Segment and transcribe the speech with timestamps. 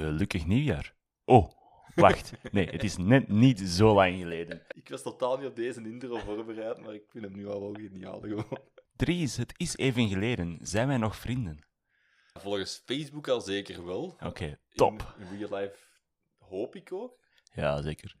[0.00, 0.94] Gelukkig nieuwjaar.
[1.24, 1.52] Oh,
[1.94, 2.32] wacht.
[2.52, 4.62] Nee, het is net niet zo lang geleden.
[4.74, 7.72] Ik was totaal niet op deze intro voorbereid, maar ik vind hem nu al wel
[7.72, 8.20] geniaal.
[8.20, 8.58] Gewoon.
[8.96, 10.58] Dries, het is even geleden.
[10.60, 11.66] Zijn wij nog vrienden?
[12.32, 14.16] Volgens Facebook al zeker wel.
[14.22, 15.14] Oké, top.
[15.18, 15.76] In, in real life
[16.38, 17.18] hoop ik ook.
[17.54, 18.16] Ja, zeker.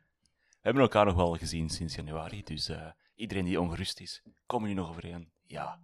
[0.48, 4.68] We hebben elkaar nog wel gezien sinds januari, dus eh, iedereen die ongerust is, komen
[4.68, 5.32] nu nog overeen.
[5.46, 5.80] Ja,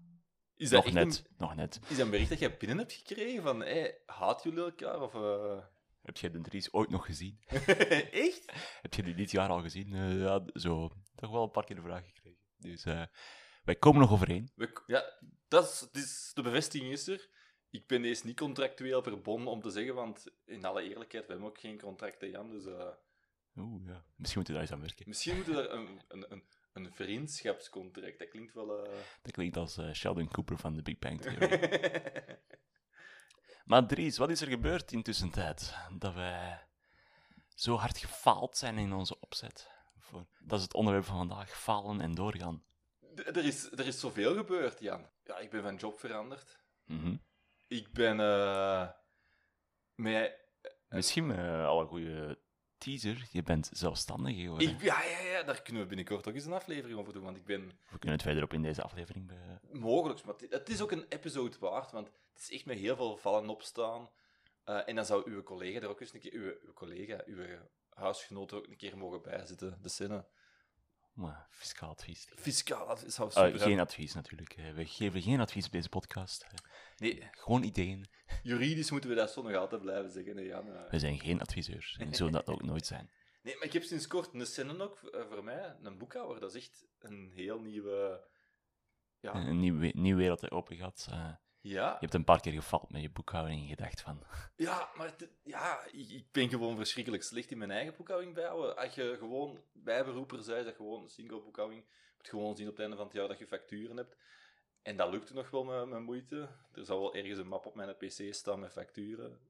[0.57, 1.79] Is dat nog echt net, Een, nog net.
[1.83, 5.01] is dat een bericht dat jij binnen hebt gekregen van, hey, haat jullie elkaar?
[5.01, 5.59] Of, eh,
[6.03, 7.41] Heb jij de Dries ooit nog gezien?
[8.27, 8.53] echt?
[8.83, 9.95] Heb je die dit jaar al gezien?
[9.95, 12.39] Eh, ja, zo, toch wel een paar keer de vraag gekregen.
[12.57, 13.03] Dus eh,
[13.65, 14.51] wij komen nog overeen.
[14.55, 15.05] We- ja,
[15.49, 17.29] dat is, de bevestiging is er.
[17.71, 21.49] Ik ben deze niet contractueel verbonden om te zeggen, want in alle eerlijkheid, we hebben
[21.49, 22.51] ook geen contracten, Jan.
[22.51, 22.89] Dus eh,
[23.57, 24.05] Oeh, ja.
[24.17, 25.09] Misschien moeten we daar eens aan werken.
[25.09, 28.67] misschien moeten we er een, een, een, een vriendschapscontract, dat klinkt wel...
[29.23, 31.49] Dat klinkt als Sheldon Cooper van The Big Bang Theory.
[33.71, 35.75] Maar Dries, wat is er gebeurd in tussentijd?
[35.99, 36.61] Dat wij
[37.55, 39.71] zo hard gefaald zijn in onze opzet.
[39.99, 42.63] Voor, dat is het onderwerp van vandaag, falen en doorgaan.
[43.15, 45.07] Er, is, er is zoveel gebeurd, Jan.
[45.25, 46.59] Ja, ik ben van job veranderd.
[46.85, 47.17] Mhm.
[47.69, 48.89] Ik ben eh
[49.95, 50.39] met...
[50.89, 52.39] Misschien eh, al een goede
[52.81, 53.29] teaser.
[53.31, 54.69] Je bent zelfstandig geworden.
[54.69, 57.37] Ik, ja, ja, ja, daar kunnen we binnenkort ook eens een aflevering over doen, want
[57.37, 59.27] ik ben We kunnen het verderop in deze aflevering...
[59.27, 59.79] Be...
[59.79, 63.17] mogelijk, maar het, is ook een episode waard, want het is echt met heel veel
[63.17, 64.11] vallen opstaan.
[64.65, 67.45] Eh, en dan zou uw collega er ook eens een keer, uw, uw collega, uw
[67.95, 70.27] huisgenoot er ook een keer mogen bijzitten, de zinnen.
[71.21, 72.29] Maar, fiscaal advies.
[72.35, 74.53] Fiscaal, dat zou Eh, super geen advies natuurlijk.
[74.53, 76.43] Eh, we geven geen advies op deze podcast.
[76.43, 76.51] Eh,
[76.97, 78.07] Nee, gewoon ideeën.
[78.43, 80.75] juridisch moeten we dat zo nog altijd blijven zeggen, hè, Jan.
[80.77, 83.11] Eh, We zijn geen adviseurs en zullen dat ook nooit zijn.
[83.43, 84.99] Nee, maar ik heb sinds kort een zinnen ook,
[85.29, 86.41] voor mij, een boekhouder.
[86.41, 88.29] Dat is echt een heel nieuwe...
[89.21, 90.79] Ja, Een nieuw, we- nieuw wereld open.
[90.79, 91.91] Eh, ja.
[91.93, 94.23] je hebt een paar keer gefaald met je boekhouding en gedacht van...
[94.57, 98.77] Ja, maar het- ja, ik, ben gewoon verschrikkelijk slecht in mijn eigen boekhouding bijhouden.
[98.77, 101.83] Als je gewoon bijberoeper zei, dat gewoon een single boekhouding.
[101.83, 104.17] Je moet gewoon zien op het einde van het jaar dat je facturen hebt.
[104.83, 106.49] En dat lukte nog wel met, met moeite.
[106.73, 109.41] Er zal wel ergens een map op mijn pc staan met facturen.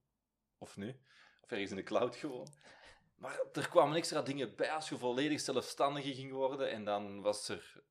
[0.58, 1.00] Of nu.
[1.40, 2.48] Of ergens in de cloud gewoon.
[3.16, 6.70] Maar er kwamen extra dingen bij als je volledig zelfstandige ging worden.
[6.70, 7.82] En dan was er...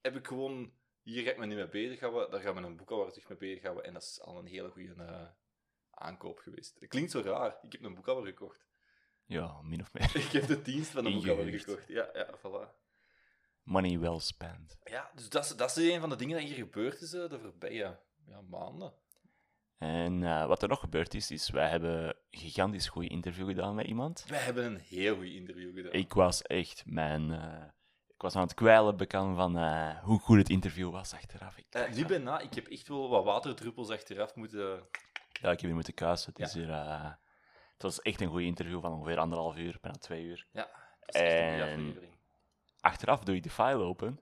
[0.00, 0.72] Heb ik gewoon...
[1.04, 2.30] Hier ga ik me niet mee bezighouden.
[2.30, 3.84] Daar gaat mijn boekhouder zich mee bezighouden.
[3.84, 5.26] En dat is al een hele goede eh,
[5.90, 6.76] aankoop geweest.
[6.80, 7.58] Het klinkt zo raar.
[7.62, 8.66] Ik heb een boekhouder gekocht.
[9.24, 10.16] Ja, min of meer.
[10.26, 11.88] Ik heb de dienst van een boekhouder gekocht.
[11.88, 12.82] Ja, ja, voilà.
[13.62, 14.76] Money well spent.
[14.84, 17.28] Ja, dus dat is, dat is een van de dingen dat hier gebeurd is eh,
[17.28, 18.92] de voorbije ja, maanden.
[19.78, 23.74] En eh, wat er nog gebeurd is, is wij hebben een gigantisch goed interview gedaan
[23.74, 24.24] met iemand.
[24.28, 25.92] Wij hebben een heel goed interview gedaan.
[25.92, 27.30] Ik was echt mijn...
[28.24, 31.56] ik was aan het kwijlen bekend van eh, hoe goed het interview was achteraf.
[31.56, 34.68] Ik dacht nu van, ben na, ik heb echt wel wat waterdruppels achteraf moeten...
[35.32, 36.32] Ja, ik heb hier moeten kuisen.
[36.34, 37.10] Het, is hier, eh,
[37.72, 40.46] het was echt een goed interview van ongeveer anderhalf uur, bijna twee uur.
[40.52, 40.68] Ja,
[41.00, 42.12] dat is echt een aflevering.
[42.80, 44.20] Achteraf doe ik de file open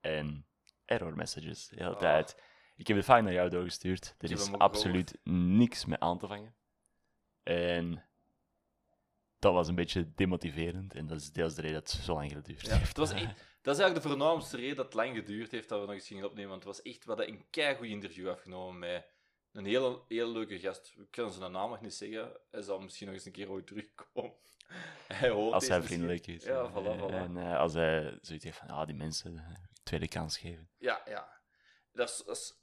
[0.00, 0.46] en
[0.84, 1.98] error messages de hele Ah.
[1.98, 2.42] tijd.
[2.76, 4.14] Ik heb de file naar jou doorgestuurd.
[4.18, 6.54] Er is absoluut niks mee aan te vangen.
[7.42, 8.04] En
[9.46, 10.94] dat was een beetje demotiverend.
[10.94, 12.88] En dat is deels de reden dat het zo lang geduurd Ja, heeft.
[12.88, 13.24] het was echt,
[13.62, 16.06] dat is eigenlijk de voornaamste reden dat het lang geduurd heeft dat we nog eens
[16.06, 16.50] gingen opnemen.
[16.50, 19.06] Want het was echt wat een keigoed interview afgenomen met
[19.52, 20.94] een hele, hele leuke gast.
[20.96, 22.32] Ik kan zijn naam nog niet zeggen.
[22.50, 24.32] Hij zal misschien nog eens een keer ooit terugkomen.
[25.06, 25.98] Hij hoort Als hij misschien.
[25.98, 26.44] vriendelijk is.
[26.44, 27.14] Ja, eh, voilà, voilà.
[27.14, 30.68] En eh, als hij zoiets heeft van, ah, die mensen, eh, tweede kans geven.
[30.78, 31.40] Ja, ja.
[31.92, 32.54] Dat is, dat is,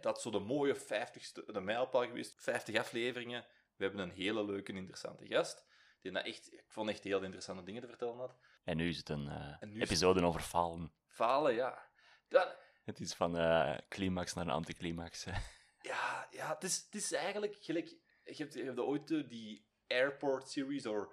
[0.00, 2.34] dat is zo de mooie 50ste, de mijlpaal geweest.
[2.36, 3.46] 50 afleveringen.
[3.76, 5.64] We hebben een hele leuke, interessante gast.
[6.00, 8.36] Die dat echt, ik vond echt heel interessante dingen te vertellen had.
[8.64, 9.28] En nu is het een
[9.60, 10.92] is- episode over falen.
[11.06, 11.86] Falen, ja.
[12.28, 15.24] Dat, Het is van eh, climax naar een anticlimax.
[15.24, 15.32] hè.
[15.90, 17.86] ja, ja het, is, het is eigenlijk gelijk...
[18.24, 21.06] Je hebt, je hebt ooit eh, die Airport Series of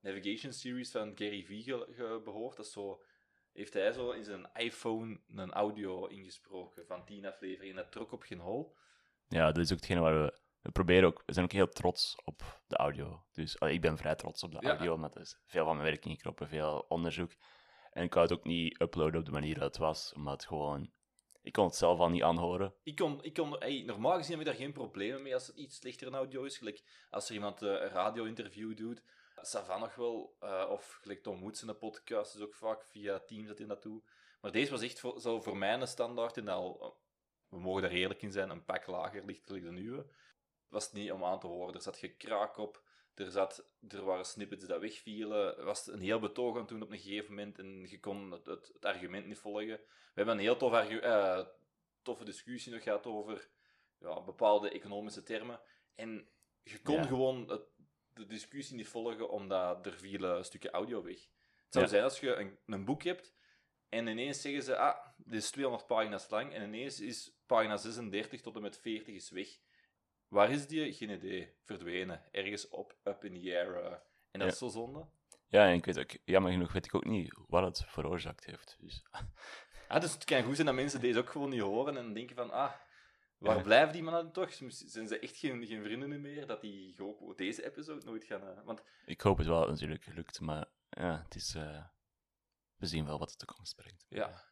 [0.00, 2.56] Navigation Series van Gary Vee ge, ge- behoord.
[2.56, 3.02] Dat is zo...
[3.52, 7.76] Heeft hij zo in zijn iPhone een audio ingesproken van 10 afleveringen.
[7.76, 8.76] En dat trok op geen hol.
[9.28, 10.38] Ja, dat is ook hetgene waar we...
[10.62, 11.22] We proberen ook...
[11.26, 13.24] We zijn ook heel trots op de audio.
[13.32, 14.68] Dus allee, ik ben vrij trots op de Ja.
[14.68, 17.32] audio, omdat er is veel van mijn werk ingekroppen, veel onderzoek.
[17.90, 20.46] En ik wou het ook niet uploaden op de manier dat het was, omdat het
[20.46, 20.90] gewoon...
[21.42, 22.74] Ik kon het zelf al niet aanhoren.
[22.82, 25.56] Ik kon, ik kon, hey, normaal gezien heb ik daar geen problemen mee als het
[25.56, 26.58] iets slechter in audio is.
[26.58, 29.02] Gelijk als er iemand eh, een radio-interview doet,
[29.40, 30.36] Savan nog wel.
[30.40, 33.68] eh, of gelijk Tom Woods in een podcast is ook vaak via Teams dat in
[33.68, 34.04] dat doet.
[34.40, 36.90] Maar deze was echt voor, zo voor mij een standaard en al, eh,
[37.48, 40.06] we mogen daar eerlijk in zijn, een pak lager ligt gelijk de nieuwe.
[40.70, 41.74] Was het niet om aan te horen.
[41.74, 42.82] Er zat gekraak op.
[43.14, 45.58] Er, zat, er waren snippets dat wegvielen.
[45.58, 48.46] Er was een heel betoog aan toen op een gegeven moment en je kon het,
[48.46, 49.76] het, het argument niet volgen.
[49.76, 51.46] We hebben een heel tof eh,
[52.02, 53.48] toffe discussie nog gehad over
[53.98, 55.60] ja, bepaalde economische termen.
[55.94, 56.28] En
[56.62, 57.02] je kon Ja.
[57.06, 57.62] gewoon het,
[58.14, 61.18] de discussie niet volgen omdat er vielen stukken audio weg.
[61.64, 61.90] Het zou Ja.
[61.90, 63.34] zijn als je een, een boek hebt
[63.88, 68.40] en ineens zeggen ze, ah, dit is 200 pagina's lang en ineens is pagina 36
[68.40, 69.48] tot en met 40 is weg.
[70.30, 70.92] Waar is die?
[70.92, 71.54] Geen idee.
[71.64, 72.22] Verdwenen.
[72.32, 73.74] Ergens op, up in the air.
[73.84, 73.92] eh.
[74.30, 74.46] en dat Ja.
[74.46, 75.06] is zo zonde.
[75.48, 78.76] Ja, en ik weet ook, jammer genoeg weet ik ook niet wat het veroorzaakt heeft.
[78.80, 79.06] Dus,
[79.88, 82.36] Ah, dus het kan goed zijn dat mensen deze ook gewoon niet horen en denken
[82.36, 82.72] van, ah,
[83.38, 83.62] waar Ja.
[83.62, 84.52] blijven die mannen toch?
[84.68, 86.46] Zijn ze echt geen, geen vrienden meer?
[86.46, 88.42] Dat die ook deze episode nooit gaan...
[88.42, 91.54] eh, want ik hoop het wel natuurlijk lukt, maar ja, het is...
[91.54, 91.84] eh,
[92.76, 94.06] we zien wel wat de toekomst brengt.
[94.08, 94.49] ja,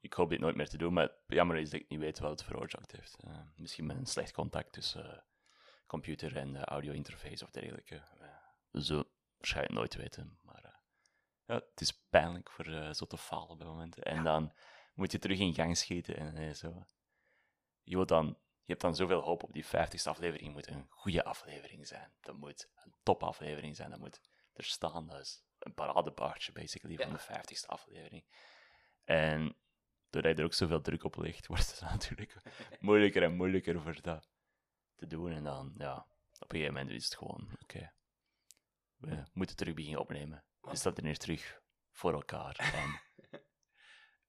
[0.00, 2.30] Ik hoop dit nooit meer te doen, maar jammer is dat ik niet weet wat
[2.30, 3.16] het veroorzaakt heeft.
[3.20, 5.22] Eh, misschien met een slecht contact tussen eh,
[5.86, 7.94] computer en de audio-interface of dergelijke.
[7.94, 8.28] Eh,
[8.70, 10.82] we zullen het waarschijnlijk nooit weten, maar
[11.46, 14.02] ja, het is pijnlijk voor zo te falen bij momenten.
[14.02, 14.52] En dan
[14.94, 16.86] moet je terug in gang schieten en zo.
[17.82, 20.44] Je, wilt dan, je hebt dan zoveel hoop op die 50ste aflevering.
[20.44, 22.12] Het moet een goede aflevering zijn.
[22.20, 23.90] Dat moet een topaflevering zijn.
[23.90, 24.20] Dat moet
[24.52, 25.06] er staan.
[25.06, 28.24] Dat is een paradepaardje, basically, van de 50ste aflevering.
[29.04, 29.56] En
[30.10, 32.36] doordat je er ook zoveel druk op legt, wordt het natuurlijk
[32.80, 34.28] moeilijker en moeilijker voor dat
[34.94, 35.32] te doen.
[35.32, 35.96] En dan, ja,
[36.38, 37.92] op een gegeven moment is het gewoon, oké,
[38.96, 40.44] we moeten terug beginnen opnemen.
[40.60, 41.60] We staan er weer terug
[41.90, 42.56] voor elkaar.
[42.72, 43.00] En,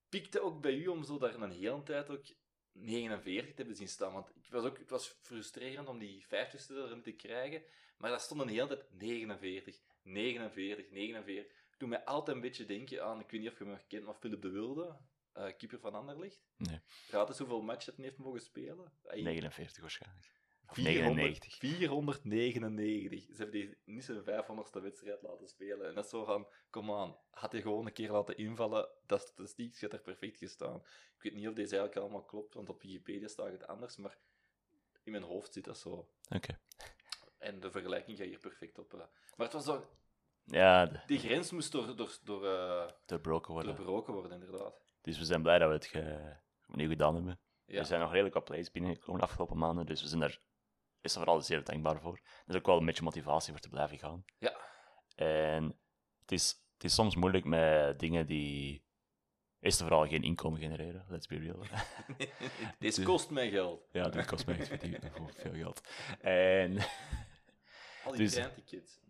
[0.08, 2.24] piekte ook bij u om zo daar een hele tijd ook
[2.72, 4.12] 49 te hebben zien staan.
[4.12, 7.62] Want ik was ook, het was frustrerend om die 50ste erin te krijgen.
[7.96, 11.52] Maar daar stond een hele tijd 49, 49, 49.
[11.78, 14.14] Doe mij altijd een beetje denken aan, ik weet niet of je nog kent, maar
[14.14, 14.98] Philip de Wilde,
[15.32, 16.42] eh keeper van Anderlecht.
[16.56, 16.80] Nee.
[17.10, 18.92] Raad eens hoeveel matchen hij heeft mogen spelen?
[19.06, 20.40] Ay, 49 waarschijnlijk.
[20.68, 21.58] Of 400 99.
[21.58, 23.22] 499.
[23.36, 25.88] Ze hebben die niet zijn 500ste wedstrijd laten spelen.
[25.88, 29.20] En dat is zo van, kom aan, had hij gewoon een keer laten invallen, dat
[29.20, 30.76] statistiek had er perfect gestaan.
[31.16, 34.18] Ik weet niet of deze eigenlijk allemaal klopt, want op Wikipedia staat het anders, maar
[35.02, 36.08] in mijn hoofd zit dat zo.
[36.30, 36.58] Oké.
[37.38, 38.92] En de vergelijking gaat hier perfect op.
[38.94, 38.98] eh.
[39.36, 39.88] Maar het was zo,
[40.44, 43.74] Ja, de- die grens moest door, door, door, eh, doorbroken worden.
[43.76, 44.80] doorbroken worden, inderdaad.
[45.02, 46.36] Dus we zijn blij dat we het ge-
[46.68, 47.40] opnieuw gedaan hebben.
[47.64, 47.78] Ja.
[47.78, 50.38] Er zijn nog redelijk wat plays binnengekomen de afgelopen maanden, dus we zijn daar
[51.00, 52.20] is er vooral zeer dankbaar voor.
[52.22, 54.24] Dat is ook wel een beetje motivatie voor te blijven gaan.
[54.38, 54.56] Ja.
[55.14, 55.78] En
[56.20, 58.84] het is, het is soms moeilijk met dingen die
[59.60, 61.64] eerst en vooral geen inkomen genereren, let's be real.
[62.78, 63.88] Dus- kost mij geld.
[63.92, 64.98] ja, dat kost mij effectief
[65.36, 65.88] veel geld.
[66.20, 66.78] En
[68.04, 69.00] Al die Dus-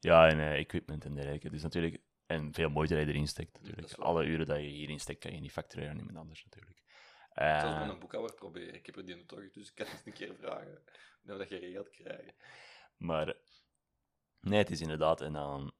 [0.00, 1.50] ja, en eh, equipment en dergelijke.
[1.50, 3.92] Dus natuurlijk, en veel moeite dat je erin steekt natuurlijk.
[3.92, 6.82] Alle uren dat je hierin steekt, kan je niet factureren aan iemand anders natuurlijk.
[7.28, 8.74] Het Eh, met een boekhouder proberen.
[8.74, 10.82] Ik heb er die toch, dus ik kan eens een keer vragen
[11.22, 12.34] we dat geregeld krijgen.
[12.96, 13.36] Maar
[14.40, 15.74] nee, het is inderdaad, en dan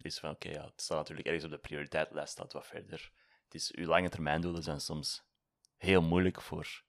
[0.00, 3.12] is van oké, ja, het staat natuurlijk ergens op de prioriteitenlijst, staat wat verder.
[3.44, 5.24] Het is, uw lange termijndoelen zijn soms
[5.76, 6.82] heel moeilijk voor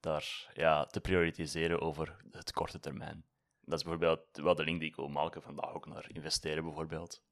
[0.00, 3.26] daar ja, te prioritiseren over het korte termijn.
[3.60, 7.22] Dat is bijvoorbeeld wel de link die ik wil maken vandaag ook naar investeren bijvoorbeeld.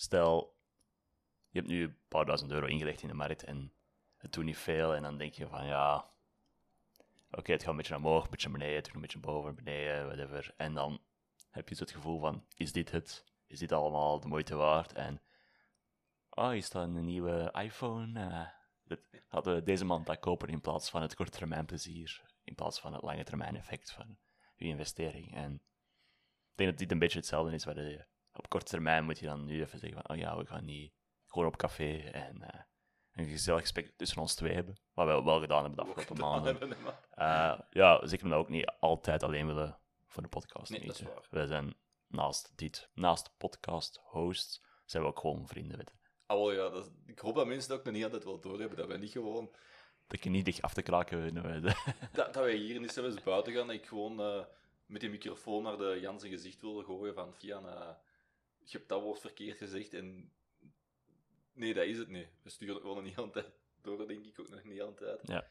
[0.00, 0.56] Stel,
[1.48, 3.72] je hebt nu een paar duizend euro ingelegd in de markt en
[4.16, 6.10] het doet niet veel en dan denk je van ja,
[7.30, 10.06] oké, het gaat een beetje naar omhoog, een beetje naar beneden, een beetje boven, beneden,
[10.06, 10.54] whatever.
[10.56, 11.00] En dan
[11.50, 13.24] heb je het gevoel van, is dit het?
[13.46, 14.92] Is dit allemaal de moeite waard?
[14.92, 15.22] En,
[16.30, 18.20] oh, is dat een nieuwe iPhone?
[18.20, 18.48] Eh,
[18.84, 22.54] dat hadden we deze maand dat kopen in plaats van het korte termijn plezier, in
[22.54, 24.18] plaats van het lange termijn effect van
[24.56, 25.34] je investering.
[25.34, 25.54] En
[26.50, 28.04] ik denk dat dit een beetje hetzelfde is, waar je
[28.40, 30.92] op korte termijn moet je dan nu even zeggen van, oh ja, we gaan niet
[31.26, 32.60] gewoon op café en eh,
[33.12, 36.72] een gezellig gesprek tussen ons twee hebben, wat we wel gedaan hebben de afgelopen maanden.
[37.10, 40.70] Eh, ja, zeker omdat we ook niet altijd alleen willen voor de podcast.
[40.70, 41.26] Nee, waar.
[41.30, 41.74] Wij zijn
[42.06, 45.76] naast dit, naast podcast, host, zijn we ook gewoon vrienden.
[45.76, 46.08] Weet je.
[46.26, 48.40] Ah, wel, ja, dat is- ik hoop dat mensen dat ook nog niet altijd wel
[48.40, 48.76] doorhebben.
[48.76, 49.54] Dat wij niet gewoon...
[50.06, 51.32] Dat je niet dicht af te kraken je.
[52.12, 53.66] Dat, dat wij hier niet zelfs buiten gaan.
[53.66, 54.44] Dat ik gewoon eh,
[54.86, 57.34] met die microfoon naar de Jan zijn gezicht wilde gooien van...
[57.40, 57.90] Eh,
[58.64, 60.32] je hebt dat woord verkeerd gezegd en...
[61.52, 62.28] Nee, dat is het niet.
[62.42, 63.52] We sturen het gewoon niet aan tijd
[63.82, 65.20] door, denk ik ook nog niet aan tijd.
[65.22, 65.46] Ja.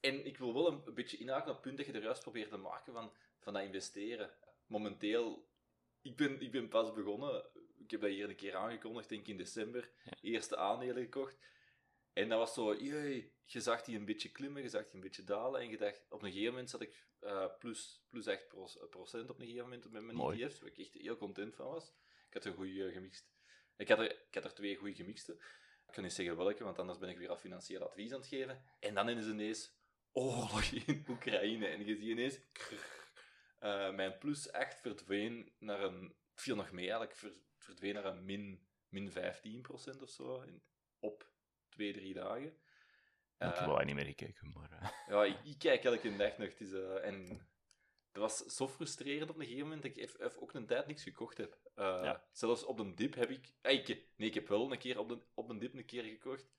[0.00, 2.22] En ik wil wel een, een beetje inhaken op het punt dat je er juist
[2.22, 4.30] probeert te maken van, van dat investeren.
[4.66, 5.48] Momenteel,
[6.02, 7.44] ik ben, ik ben pas begonnen.
[7.78, 9.90] Ik heb dat hier een keer aangekondigd, denk ik in december.
[10.04, 10.12] Ja.
[10.20, 11.36] Eerste aandelen gekocht.
[12.12, 15.00] En dat was zo, jee, je zag die een beetje klimmen, je zag die een
[15.00, 15.60] beetje dalen.
[15.60, 18.48] En je dacht, op een gegeven moment zat ik eh, plus, plus 8
[18.90, 20.42] procent op een gegeven moment met mijn Mooi.
[20.42, 21.92] ETF's, waar ik echt heel content van was.
[22.30, 23.30] Ik had een goede gemixt.
[23.76, 25.32] Ik had, er, ik had er twee goede gemixte.
[25.86, 28.28] Ik kan niet zeggen welke, want anders ben ik weer al financieel advies aan het
[28.28, 28.64] geven.
[28.80, 29.72] En dan is ineens
[30.12, 31.66] oorlog in Oekraïne.
[31.66, 32.38] En je ziet ineens...
[32.52, 33.10] krrr,
[33.58, 36.02] eh, mijn plus 8 verdween naar een...
[36.32, 37.16] Het viel nog mee eigenlijk.
[37.16, 39.14] ver- verdween naar een min, min 15%
[40.02, 40.40] of zo.
[40.40, 40.62] In,
[40.98, 41.30] op
[41.68, 42.44] twee, drie dagen.
[42.46, 42.52] ik
[43.38, 44.70] heb Eh, wel niet meer gekeken, maar...
[44.72, 46.48] eh, ja, ik, ik kijk elke dag nog.
[46.48, 47.48] Het is, eh, en
[48.12, 50.86] dat was zo frustrerend op een gegeven moment dat ik even, even ook een tijd
[50.86, 51.58] niks gekocht heb.
[51.74, 52.24] Eh, Ja.
[52.32, 53.52] Zelfs op de dip heb ik...
[53.60, 53.86] eh, ik...
[54.16, 56.50] Nee, ik heb wel een keer op de, op een dip een keer gekocht.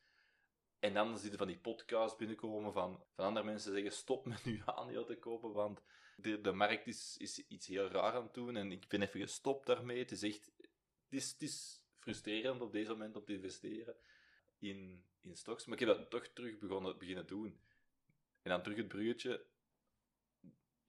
[0.80, 4.62] En dan zitten van die podcasts binnenkomen van, van andere mensen zeggen stop met nu
[4.66, 5.82] aandeel te kopen, want
[6.16, 9.20] de, de markt is, is iets heel raar aan het doen en ik ben even
[9.20, 10.00] gestopt daarmee.
[10.00, 10.52] Het is echt...
[11.10, 13.96] Het is, het is frustrerend op deze moment om te investeren
[14.60, 15.66] in, in stocks.
[15.66, 17.60] Maar ik heb dat toch terug begonnen, beginnen doen.
[18.42, 19.46] En dan terug het bruggetje.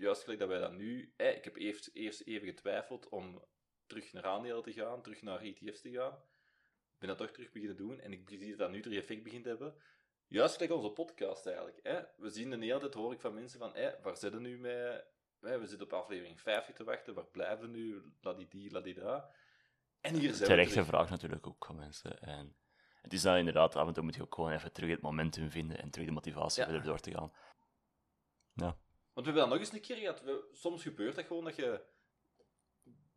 [0.02, 1.12] Juist gelijk dat wij dat nu...
[1.16, 3.44] Eh, ik heb eerst, eerst even getwijfeld om
[3.87, 6.12] terug naar aandelen te gaan, terug naar ETF's te gaan.
[6.92, 8.00] Ik ben dat toch terug beginnen doen.
[8.00, 9.75] En ik zie dat dat nu terug effect begint te hebben.
[10.26, 11.76] Juist gelijk onze podcast eigenlijk.
[11.78, 12.02] Eh.
[12.16, 13.75] We zien de hele tijd, hoor ik van mensen van...
[13.75, 14.87] Eh, waar zitten nu mee?
[15.40, 17.14] Eh, we zitten op aflevering 50 te wachten.
[17.14, 18.02] Waar blijven we nu?
[18.21, 19.30] Ladidi, ladida.
[20.00, 22.21] En hier zijn Terechte vraag natuurlijk ook van mensen.
[22.21, 22.56] En
[23.02, 25.50] het is dan inderdaad, af en toe moet je ook gewoon even terug het momentum
[25.50, 26.68] vinden en terug de motivatie Ja.
[26.68, 27.32] verder door te gaan.
[28.54, 28.76] Ja,
[29.12, 30.23] Want we hebben dat nog eens een keer gehad.
[30.23, 31.85] We, soms gebeurt dat gewoon dat je...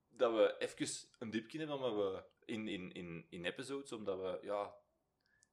[0.09, 4.39] Dat we even een dipje hebben omdat we in, in, in, in episodes, omdat we...
[4.41, 4.75] Ja,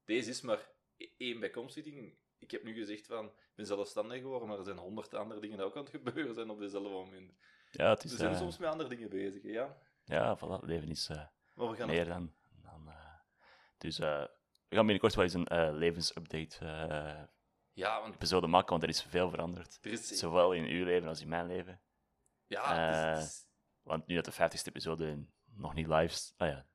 [0.04, 2.14] deze is maar e- één bijkomstiging.
[2.38, 5.56] Ik heb nu gezegd van, ik ben zelfstandig geworden, maar er zijn honderd andere dingen
[5.56, 7.32] die ook aan het gebeuren zijn op dezelfde moment.
[7.70, 8.16] ja het We is...
[8.16, 9.78] zijn eh, soms met andere dingen bezig, ja.
[10.04, 12.32] ja, voilà, het leven is eh, Maar we gaan meer dan...
[12.62, 13.14] dan eh,
[13.78, 14.28] dus we
[14.68, 16.58] gaan binnenkort wel eens een levensupdate
[17.72, 19.78] Ja, want episode maken, want er is veel veranderd.
[19.82, 20.08] er is...
[20.08, 21.82] Zowel in uw leven als in mijn leven.
[22.46, 23.46] Ja, het is- het is-
[23.82, 26.66] Want nu dat de 50ste episode nog niet live is, ah ja,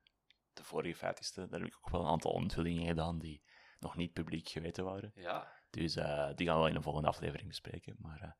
[0.52, 3.42] de vorige 50ste, daar heb ik ook wel een aantal onthullingen gedaan die
[3.78, 5.12] nog niet publiek geweten waren.
[5.14, 5.56] ja.
[5.70, 7.96] Dus eh, die gaan we wel in een volgende aflevering bespreken.
[7.98, 8.32] Maar eh,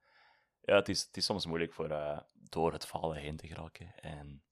[0.61, 1.89] ja, het is, het is soms moeilijk voor
[2.35, 4.43] door het falen heen te geraken en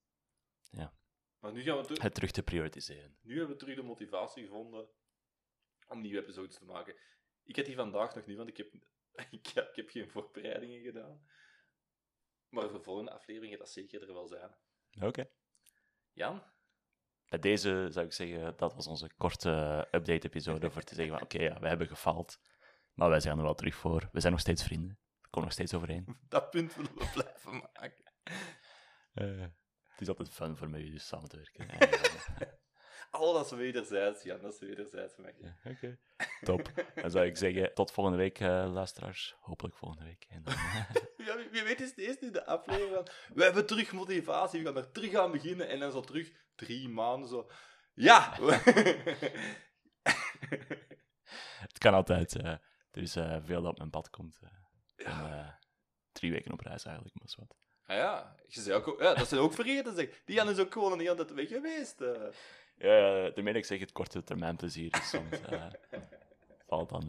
[1.38, 2.02] Maar nu gaan we terug...
[2.02, 3.16] het terug te prioritiseren.
[3.22, 4.88] Nu hebben we terug de motivatie gevonden
[5.88, 6.94] om nieuwe episodes te maken.
[7.46, 8.72] Ik heb die vandaag nog niet, want ik heb,
[9.30, 11.26] ik heb, ik heb geen voorbereidingen gedaan.
[12.48, 14.56] Maar voor de volgende aflevering gaat dat zeker er wel zijn.
[15.00, 15.28] Oké.
[16.12, 16.42] Jan?
[17.28, 21.38] Bij deze zou ik zeggen, dat was onze korte update-episode voor te zeggen van oké,
[21.38, 22.38] ja, we hebben gefaald,
[22.94, 24.08] maar wij zijn er wel terug voor.
[24.12, 24.98] We zijn nog steeds vrienden.
[25.20, 26.18] We komen nog steeds overeen.
[26.28, 28.12] Dat punt willen we blijven maken.
[29.12, 29.46] Eh,
[29.86, 31.68] het is altijd fun voor mij dus samen te werken.
[33.10, 34.40] Oh, dat is wederzijds, Jan.
[34.40, 35.16] Dat is wederzijds.
[35.16, 35.30] Mag.
[35.40, 35.98] Ja, Oké.
[36.40, 36.70] Top.
[36.94, 39.36] Dan zou ik zeggen, tot volgende week, eh, luisteraars.
[39.40, 40.26] Hopelijk volgende week.
[40.28, 40.90] En dan, eh,
[41.26, 43.08] Ja, wie, wie weet is deze nu de aflevering.
[43.34, 45.68] We hebben terug motivatie, we gaan er terug aan beginnen.
[45.68, 47.50] En dan zo terug drie maanden zo...
[47.94, 48.34] Ja!
[51.58, 52.36] het kan altijd.
[52.36, 52.50] eh,
[52.90, 53.12] er is
[53.44, 54.40] veel dat op mijn pad komt.
[54.96, 55.58] Ja.
[56.12, 57.56] Drie weken op reis eigenlijk, maar is wat.
[57.86, 59.94] Ah ja, je zei ook, ja, dat zijn ook vergeten.
[59.94, 60.22] Zeg.
[60.24, 62.00] Die Jan is ook gewoon een hele tijd weg geweest.
[62.78, 62.88] Eh.
[62.88, 65.40] Ja, dat ik zeg, het korte termijn plezier is soms...
[65.40, 65.66] eh,
[66.68, 67.02] valt dan...
[67.02, 67.08] eh,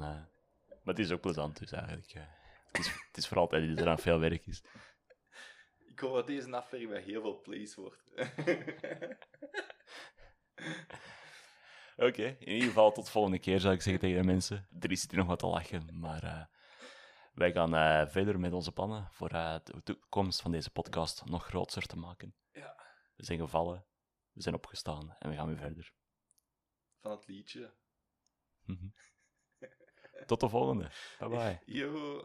[0.68, 2.12] maar het is ook plezant, dus eigenlijk...
[2.14, 2.22] eh,
[2.68, 4.64] het, is, het is voor altijd dat er aan veel werk is.
[5.86, 8.04] Ik hoop dat deze aflevering met heel veel plays wordt.
[11.98, 14.68] Oké, in ieder geval tot volgende keer zou ik zeggen tegen de mensen.
[14.80, 16.46] Er is hier nog wat te lachen, maar eh,
[17.34, 21.46] wij gaan eh, verder met onze plannen voor eh, de toekomst van deze podcast nog
[21.46, 22.36] groter te maken.
[22.52, 22.76] Ja.
[23.16, 23.86] We zijn gevallen,
[24.38, 25.94] we zijn opgestaan en we gaan weer verder.
[27.02, 27.74] Van het liedje.
[28.64, 28.90] Mhm.
[30.26, 30.92] Tot de volgende.
[31.20, 31.62] Bye bye.
[31.80, 32.22] Yo.